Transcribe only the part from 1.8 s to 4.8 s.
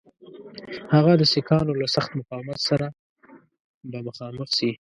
له سخت مقاومت سره به مخامخ سي.